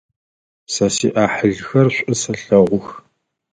Сэ 0.73 0.85
сиӏахьылхэр 0.95 1.87
шӏу 1.95 2.15
сэлъэгъух. 2.21 2.87